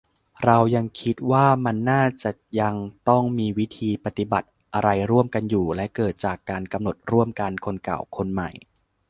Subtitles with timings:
[0.45, 2.75] เรายังคิดว่ามันน่าจะยัง
[3.09, 8.49] ต้องมีวิธีปฏิบัติอะไรร่วมกันอยู่- และเกิดจากการกำหนดร่วมกัน คนเก่า คนใหม่